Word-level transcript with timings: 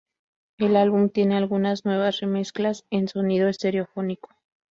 El 0.57 0.77
álbum 0.77 1.09
tiene 1.09 1.35
algunas 1.37 1.85
nuevas 1.85 2.21
remezclas 2.21 2.85
en 2.89 3.07
sonido 3.07 3.47
estereofónico. 3.49 4.29